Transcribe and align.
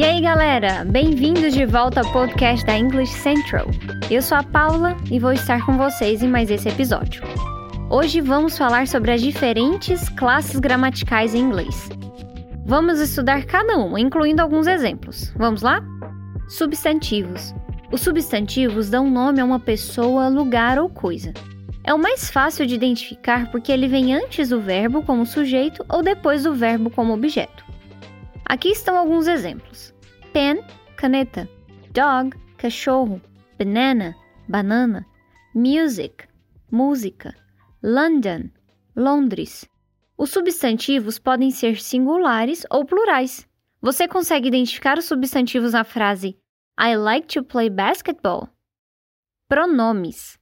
E 0.00 0.02
aí, 0.02 0.18
galera? 0.18 0.82
Bem-vindos 0.82 1.52
de 1.52 1.66
volta 1.66 2.00
ao 2.00 2.10
podcast 2.10 2.64
da 2.64 2.74
English 2.74 3.12
Central. 3.12 3.66
Eu 4.10 4.22
sou 4.22 4.38
a 4.38 4.42
Paula 4.42 4.96
e 5.10 5.18
vou 5.18 5.30
estar 5.30 5.66
com 5.66 5.76
vocês 5.76 6.22
em 6.22 6.26
mais 6.26 6.50
esse 6.50 6.70
episódio. 6.70 7.22
Hoje 7.90 8.22
vamos 8.22 8.56
falar 8.56 8.88
sobre 8.88 9.12
as 9.12 9.20
diferentes 9.20 10.08
classes 10.08 10.58
gramaticais 10.58 11.34
em 11.34 11.40
inglês. 11.40 11.90
Vamos 12.64 12.98
estudar 12.98 13.44
cada 13.44 13.76
uma, 13.76 14.00
incluindo 14.00 14.40
alguns 14.40 14.66
exemplos. 14.66 15.34
Vamos 15.36 15.60
lá? 15.60 15.84
Substantivos. 16.48 17.54
Os 17.92 18.00
substantivos 18.00 18.88
dão 18.88 19.10
nome 19.10 19.38
a 19.42 19.44
uma 19.44 19.60
pessoa, 19.60 20.28
lugar 20.28 20.78
ou 20.78 20.88
coisa. 20.88 21.34
É 21.84 21.92
o 21.92 21.98
mais 21.98 22.30
fácil 22.30 22.66
de 22.66 22.74
identificar 22.74 23.50
porque 23.50 23.70
ele 23.70 23.86
vem 23.86 24.14
antes 24.14 24.48
do 24.48 24.62
verbo 24.62 25.02
como 25.02 25.26
sujeito 25.26 25.84
ou 25.90 26.02
depois 26.02 26.44
do 26.44 26.54
verbo 26.54 26.88
como 26.88 27.12
objeto. 27.12 27.69
Aqui 28.50 28.70
estão 28.70 28.98
alguns 28.98 29.28
exemplos: 29.28 29.94
pen, 30.32 30.60
caneta, 30.96 31.48
dog, 31.92 32.36
cachorro, 32.58 33.22
banana, 33.56 34.16
banana, 34.48 35.06
music, 35.54 36.26
música, 36.68 37.32
London, 37.80 38.50
Londres. 38.96 39.70
Os 40.18 40.30
substantivos 40.30 41.16
podem 41.16 41.52
ser 41.52 41.80
singulares 41.80 42.66
ou 42.68 42.84
plurais. 42.84 43.48
Você 43.80 44.08
consegue 44.08 44.48
identificar 44.48 44.98
os 44.98 45.04
substantivos 45.04 45.72
na 45.72 45.84
frase 45.84 46.36
I 46.76 46.96
like 46.96 47.28
to 47.28 47.44
play 47.44 47.70
basketball? 47.70 48.48
Pronomes. 49.48 50.40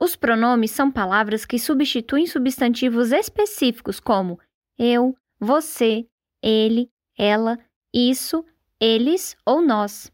Os 0.00 0.16
pronomes 0.16 0.70
são 0.70 0.90
palavras 0.90 1.44
que 1.44 1.58
substituem 1.58 2.26
substantivos 2.26 3.12
específicos 3.12 4.00
como 4.00 4.40
eu, 4.78 5.14
você, 5.38 6.06
ele, 6.42 6.90
ela, 7.20 7.58
isso, 7.92 8.42
eles 8.80 9.36
ou 9.44 9.60
nós. 9.60 10.10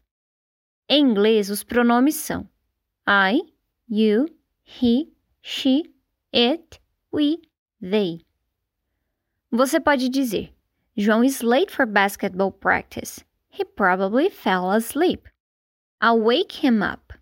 Em 0.89 1.01
inglês, 1.01 1.49
os 1.49 1.63
pronomes 1.63 2.15
são 2.15 2.49
I, 3.07 3.41
you, 3.89 4.25
he, 4.65 5.13
she, 5.41 5.93
it, 6.33 6.81
we, 7.13 7.39
they. 7.81 8.19
Você 9.49 9.79
pode 9.79 10.09
dizer: 10.09 10.53
João 10.97 11.23
is 11.23 11.41
late 11.41 11.71
for 11.73 11.85
basketball 11.85 12.51
practice. 12.51 13.23
He 13.49 13.63
probably 13.63 14.29
fell 14.29 14.69
asleep. 14.69 15.29
I'll 16.01 16.21
wake 16.21 16.65
him 16.65 16.83
up. 16.83 17.13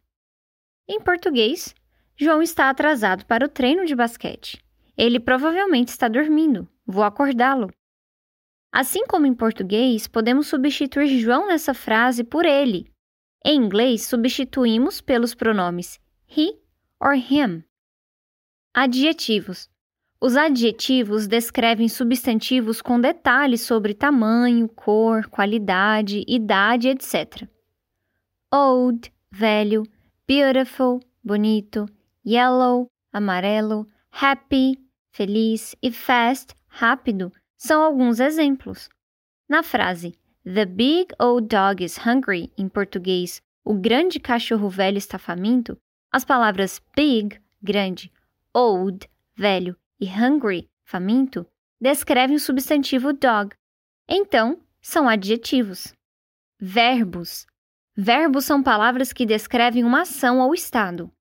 Em 0.88 1.00
português, 1.00 1.75
João 2.17 2.41
está 2.41 2.69
atrasado 2.69 3.25
para 3.25 3.45
o 3.45 3.50
treino 3.50 3.86
de 3.86 3.95
basquete. 3.95 4.63
Ele 4.97 5.19
provavelmente 5.19 5.89
está 5.89 6.08
dormindo. 6.08 6.67
Vou 6.86 7.03
acordá-lo. 7.03 7.69
Assim 8.76 9.06
como 9.08 9.26
em 9.26 9.34
português, 9.34 10.06
podemos 10.06 10.48
substituir 10.48 11.18
João 11.18 11.48
nessa 11.48 11.73
frase 11.73 12.26
por 12.26 12.44
ele. 12.44 12.92
Em 13.45 13.56
inglês, 13.56 14.06
substituímos 14.06 15.00
pelos 15.00 15.34
pronomes 15.34 15.98
he 16.28 16.59
or 17.00 17.14
him. 17.14 17.64
Adjetivos. 18.73 19.70
Os 20.20 20.36
adjetivos 20.36 21.26
descrevem 21.26 21.88
substantivos 21.88 22.81
com 22.81 23.00
detalhes 23.00 23.62
sobre 23.62 23.94
tamanho, 23.94 24.68
cor, 24.68 25.26
qualidade, 25.30 26.26
idade, 26.28 26.90
etc. 26.90 27.48
Old, 28.53 29.09
velho, 29.31 29.84
beautiful, 30.28 31.00
bonito, 31.23 31.86
yellow, 32.28 32.92
amarelo, 33.14 33.88
happy, 34.12 34.78
feliz 35.14 35.78
e 35.81 35.90
fast, 35.92 36.53
rápido, 36.68 37.31
são 37.58 37.84
alguns 37.84 38.20
exemplos. 38.20 38.89
Na 39.48 39.64
frase 39.64 40.17
The 40.44 40.66
big 40.66 41.07
old 41.19 41.47
dog 41.47 41.84
is 41.84 41.97
hungry, 41.97 42.52
em 42.57 42.69
português, 42.69 43.41
o 43.63 43.74
grande 43.74 44.19
cachorro 44.19 44.69
velho 44.69 44.97
está 44.97 45.18
faminto, 45.18 45.78
as 46.12 46.24
palavras 46.24 46.81
big, 46.96 47.41
grande, 47.62 48.12
old, 48.53 49.09
velho 49.35 49.75
e 50.00 50.06
hungry, 50.06 50.69
faminto, 50.84 51.46
descrevem 51.81 52.35
o 52.35 52.40
substantivo 52.40 53.12
dog. 53.12 53.56
Então, 54.08 54.62
são 54.81 55.09
adjetivos. 55.09 55.94
Verbos. 56.59 57.47
Verbos 57.97 58.46
são 58.46 58.62
palavras 58.62 59.12
que 59.12 59.25
descrevem 59.25 59.84
uma 59.84 60.02
ação 60.02 60.40
ou 60.40 60.53
estado. 60.53 61.12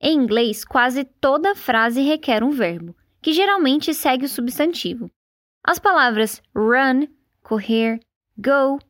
Em 0.00 0.16
inglês, 0.16 0.64
quase 0.64 1.04
toda 1.04 1.54
frase 1.54 2.02
requer 2.02 2.42
um 2.42 2.50
verbo, 2.50 2.96
que 3.20 3.32
geralmente 3.32 3.94
segue 3.94 4.24
o 4.24 4.28
substantivo. 4.28 5.08
As 5.64 5.78
palavras 5.78 6.42
run, 6.54 7.06
correr, 7.40 8.00
go, 8.36 8.80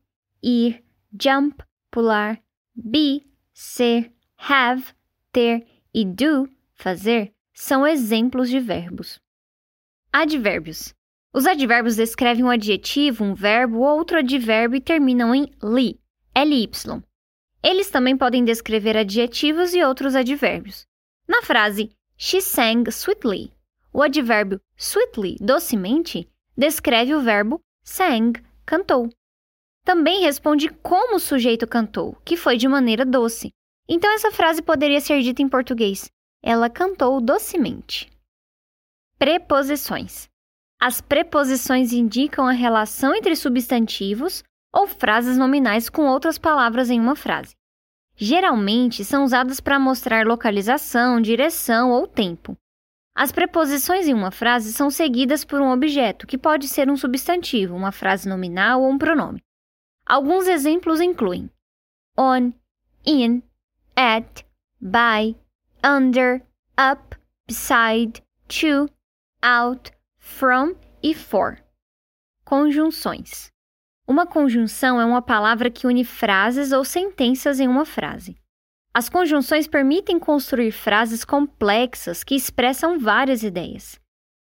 ir, 0.42 0.82
jump, 1.20 1.62
pular, 1.90 2.42
be, 2.74 3.26
ser, 3.52 4.10
have, 4.38 4.82
ter 5.30 5.66
e 5.92 6.04
do, 6.04 6.48
fazer, 6.74 7.34
são 7.52 7.86
exemplos 7.86 8.48
de 8.48 8.58
verbos. 8.58 9.20
Advérbios. 10.10 10.94
Os 11.34 11.46
advérbios 11.46 11.96
descrevem 11.96 12.44
um 12.44 12.50
adjetivo, 12.50 13.22
um 13.24 13.34
verbo 13.34 13.80
ou 13.80 13.98
outro 13.98 14.18
advérbio 14.18 14.76
e 14.76 14.80
terminam 14.80 15.34
em 15.34 15.50
li, 15.62 16.00
ly. 16.34 16.70
Eles 17.62 17.90
também 17.90 18.16
podem 18.16 18.44
descrever 18.44 18.96
adjetivos 18.96 19.74
e 19.74 19.84
outros 19.84 20.14
advérbios. 20.16 20.86
Na 21.28 21.42
frase 21.42 21.90
She 22.16 22.40
sang 22.40 22.90
sweetly, 22.90 23.52
o 23.92 24.02
advérbio 24.02 24.60
sweetly, 24.76 25.36
docemente, 25.40 26.28
descreve 26.56 27.14
o 27.14 27.20
verbo 27.20 27.60
sang, 27.84 28.32
cantou. 28.64 29.08
Também 29.84 30.22
responde 30.22 30.68
como 30.68 31.16
o 31.16 31.20
sujeito 31.20 31.66
cantou, 31.66 32.16
que 32.24 32.36
foi 32.36 32.56
de 32.56 32.68
maneira 32.68 33.04
doce. 33.04 33.50
Então 33.88 34.12
essa 34.12 34.30
frase 34.30 34.62
poderia 34.62 35.00
ser 35.00 35.20
dita 35.22 35.42
em 35.42 35.48
português: 35.48 36.10
Ela 36.42 36.70
cantou 36.70 37.20
docemente. 37.20 38.10
Preposições. 39.18 40.28
As 40.80 41.00
preposições 41.00 41.92
indicam 41.92 42.46
a 42.46 42.52
relação 42.52 43.14
entre 43.14 43.36
substantivos 43.36 44.42
ou 44.72 44.86
frases 44.86 45.36
nominais 45.36 45.88
com 45.88 46.06
outras 46.06 46.38
palavras 46.38 46.90
em 46.90 46.98
uma 46.98 47.14
frase. 47.14 47.54
Geralmente 48.16 49.04
são 49.04 49.24
usadas 49.24 49.60
para 49.60 49.78
mostrar 49.78 50.26
localização, 50.26 51.20
direção 51.20 51.90
ou 51.90 52.06
tempo. 52.06 52.56
As 53.14 53.30
preposições 53.30 54.08
em 54.08 54.14
uma 54.14 54.30
frase 54.30 54.72
são 54.72 54.90
seguidas 54.90 55.44
por 55.44 55.60
um 55.60 55.70
objeto, 55.70 56.26
que 56.26 56.38
pode 56.38 56.66
ser 56.66 56.90
um 56.90 56.96
substantivo, 56.96 57.74
uma 57.74 57.92
frase 57.92 58.28
nominal 58.28 58.82
ou 58.82 58.90
um 58.90 58.98
pronome. 58.98 59.42
Alguns 60.06 60.46
exemplos 60.46 61.00
incluem 61.00 61.50
on, 62.18 62.52
in, 63.06 63.42
at, 63.94 64.44
by, 64.80 65.36
under, 65.84 66.42
up, 66.78 67.16
beside, 67.46 68.22
to, 68.48 68.88
out, 69.42 69.92
from 70.18 70.74
e 71.02 71.14
for. 71.14 71.58
Conjunções. 72.44 73.50
Uma 74.06 74.26
conjunção 74.26 75.00
é 75.00 75.04
uma 75.04 75.22
palavra 75.22 75.70
que 75.70 75.86
une 75.86 76.04
frases 76.04 76.72
ou 76.72 76.84
sentenças 76.84 77.60
em 77.60 77.68
uma 77.68 77.84
frase. 77.84 78.36
As 78.94 79.08
conjunções 79.08 79.66
permitem 79.66 80.18
construir 80.18 80.70
frases 80.70 81.24
complexas 81.24 82.22
que 82.22 82.34
expressam 82.34 82.98
várias 82.98 83.42
ideias. 83.42 83.98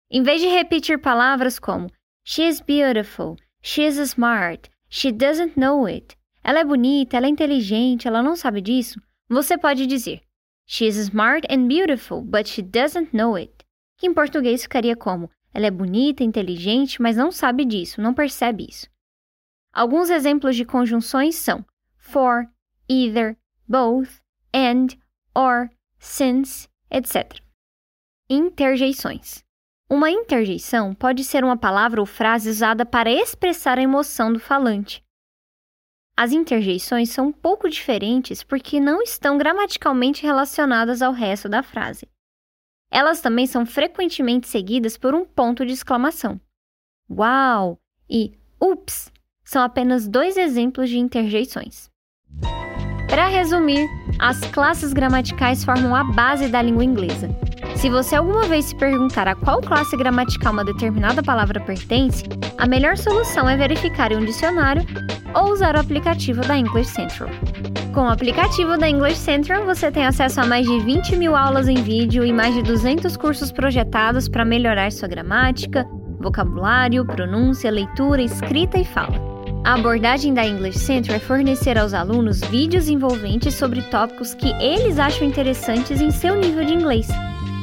Em 0.09 0.23
vez 0.23 0.41
de 0.41 0.47
repetir 0.47 0.99
palavras 0.99 1.59
como 1.59 1.89
She 2.23 2.47
is 2.47 2.59
beautiful, 2.59 3.35
she 3.61 3.85
is 3.85 3.97
smart, 3.97 4.69
she 4.89 5.11
doesn't 5.11 5.59
know 5.59 5.85
it, 5.85 6.17
ela 6.43 6.59
é 6.59 6.63
bonita, 6.63 7.17
ela 7.17 7.27
é 7.27 7.29
inteligente, 7.29 8.07
ela 8.07 8.23
não 8.23 8.35
sabe 8.35 8.59
disso, 8.61 8.99
você 9.27 9.57
pode 9.57 9.85
dizer 9.85 10.21
She 10.65 10.87
is 10.87 10.95
smart 10.97 11.47
and 11.51 11.67
beautiful, 11.67 12.21
but 12.21 12.47
she 12.47 12.61
doesn't 12.61 13.15
know 13.15 13.35
it 13.35 13.59
que 13.99 14.07
em 14.07 14.13
português 14.13 14.63
ficaria 14.63 14.95
como: 14.95 15.29
ela 15.53 15.67
é 15.67 15.71
bonita, 15.71 16.23
inteligente, 16.23 17.01
mas 17.01 17.17
não 17.17 17.31
sabe 17.31 17.65
disso, 17.65 18.01
não 18.01 18.13
percebe 18.13 18.65
isso. 18.67 18.87
Alguns 19.71 20.09
exemplos 20.09 20.55
de 20.55 20.65
conjunções 20.65 21.35
são 21.35 21.63
for, 21.97 22.47
either, 22.87 23.37
both, 23.67 24.09
and, 24.53 24.87
or, 25.35 25.69
since, 25.99 26.67
etc. 26.89 27.39
Interjeições. 28.29 29.43
Uma 29.89 30.09
interjeição 30.09 30.93
pode 30.93 31.23
ser 31.23 31.43
uma 31.43 31.57
palavra 31.57 31.99
ou 31.99 32.05
frase 32.05 32.49
usada 32.49 32.85
para 32.85 33.11
expressar 33.11 33.77
a 33.77 33.81
emoção 33.81 34.31
do 34.31 34.39
falante. 34.39 35.03
As 36.15 36.31
interjeições 36.31 37.09
são 37.09 37.27
um 37.27 37.31
pouco 37.31 37.69
diferentes 37.69 38.43
porque 38.43 38.79
não 38.79 39.01
estão 39.01 39.37
gramaticalmente 39.37 40.21
relacionadas 40.21 41.01
ao 41.01 41.13
resto 41.13 41.47
da 41.49 41.63
frase. 41.63 42.07
Elas 42.91 43.21
também 43.21 43.47
são 43.47 43.65
frequentemente 43.65 44.47
seguidas 44.47 44.97
por 44.97 45.15
um 45.15 45.25
ponto 45.25 45.65
de 45.65 45.73
exclamação. 45.73 46.39
Uau! 47.09 47.79
e 48.09 48.33
ups 48.59 49.11
são 49.43 49.61
apenas 49.61 50.07
dois 50.07 50.35
exemplos 50.35 50.89
de 50.89 50.97
interjeições. 50.97 51.89
Para 53.07 53.27
resumir, 53.27 53.87
as 54.19 54.39
classes 54.51 54.93
gramaticais 54.93 55.63
formam 55.63 55.95
a 55.95 56.03
base 56.03 56.47
da 56.49 56.61
língua 56.61 56.83
inglesa. 56.83 57.29
Se 57.75 57.89
você 57.89 58.15
alguma 58.15 58.43
vez 58.43 58.65
se 58.65 58.75
perguntar 58.75 59.27
a 59.27 59.35
qual 59.35 59.61
classe 59.61 59.95
gramatical 59.95 60.51
uma 60.51 60.65
determinada 60.65 61.23
palavra 61.23 61.59
pertence, 61.61 62.23
a 62.57 62.67
melhor 62.67 62.97
solução 62.97 63.47
é 63.47 63.55
verificar 63.55 64.11
em 64.11 64.17
um 64.17 64.25
dicionário 64.25 64.85
ou 65.33 65.53
usar 65.53 65.75
o 65.75 65.79
aplicativo 65.79 66.41
da 66.41 66.57
English 66.57 66.91
Central. 66.91 67.29
Com 67.93 68.01
o 68.01 68.09
aplicativo 68.09 68.77
da 68.77 68.89
English 68.89 69.17
Central, 69.17 69.65
você 69.65 69.89
tem 69.89 70.05
acesso 70.05 70.41
a 70.41 70.45
mais 70.45 70.67
de 70.67 70.79
20 70.79 71.15
mil 71.15 71.35
aulas 71.35 71.67
em 71.67 71.81
vídeo 71.81 72.25
e 72.25 72.33
mais 72.33 72.53
de 72.53 72.61
200 72.61 73.15
cursos 73.15 73.51
projetados 73.51 74.27
para 74.27 74.45
melhorar 74.45 74.91
sua 74.91 75.07
gramática, 75.07 75.87
vocabulário, 76.19 77.05
pronúncia, 77.05 77.71
leitura, 77.71 78.21
escrita 78.21 78.77
e 78.77 78.83
fala. 78.83 79.28
A 79.69 79.75
abordagem 79.75 80.33
da 80.33 80.43
English 80.43 80.79
Center 80.79 81.13
é 81.13 81.19
fornecer 81.19 81.77
aos 81.77 81.93
alunos 81.93 82.41
vídeos 82.41 82.89
envolventes 82.89 83.53
sobre 83.53 83.83
tópicos 83.83 84.33
que 84.33 84.49
eles 84.59 84.97
acham 84.97 85.27
interessantes 85.27 86.01
em 86.01 86.09
seu 86.09 86.35
nível 86.35 86.65
de 86.65 86.73
inglês 86.73 87.07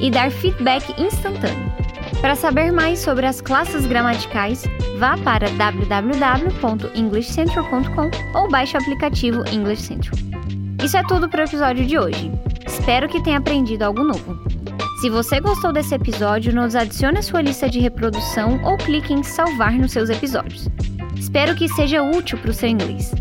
e 0.00 0.08
dar 0.08 0.31
feedback 0.31 0.88
instantâneo. 1.03 1.73
Para 2.20 2.37
saber 2.37 2.70
mais 2.70 3.00
sobre 3.00 3.26
as 3.26 3.41
classes 3.41 3.87
gramaticais, 3.87 4.62
vá 5.00 5.19
para 5.19 5.50
www.englishcentral.com 5.50 8.38
ou 8.38 8.49
baixe 8.49 8.76
o 8.76 8.81
aplicativo 8.81 9.43
English 9.52 9.82
Central. 9.82 10.14
Isso 10.85 10.97
é 10.97 11.02
tudo 11.09 11.29
para 11.29 11.41
o 11.41 11.47
episódio 11.49 11.85
de 11.85 11.99
hoje. 11.99 12.31
Espero 12.64 13.09
que 13.09 13.20
tenha 13.20 13.38
aprendido 13.38 13.82
algo 13.82 14.05
novo. 14.05 14.38
Se 15.00 15.11
você 15.11 15.41
gostou 15.41 15.73
desse 15.73 15.97
episódio, 15.97 16.55
nos 16.55 16.76
adicione 16.76 17.19
à 17.19 17.23
sua 17.23 17.43
lista 17.43 17.69
de 17.69 17.81
reprodução 17.81 18.62
ou 18.62 18.76
clique 18.76 19.12
em 19.12 19.25
salvar 19.25 19.73
nos 19.73 19.91
seus 19.91 20.09
episódios. 20.09 20.69
Espero 21.18 21.54
que 21.54 21.68
seja 21.68 22.02
útil 22.02 22.38
para 22.38 22.50
o 22.50 22.54
seu 22.54 22.68
inglês. 22.68 23.12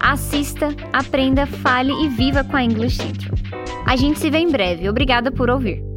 Assista, 0.00 0.74
aprenda, 0.92 1.46
fale 1.46 1.92
e 2.04 2.08
viva 2.08 2.44
com 2.44 2.56
a 2.56 2.62
English 2.62 2.96
Central. 2.96 3.34
A 3.86 3.96
gente 3.96 4.18
se 4.18 4.30
vê 4.30 4.38
em 4.38 4.50
breve. 4.50 4.88
Obrigada 4.88 5.30
por 5.30 5.48
ouvir. 5.50 5.95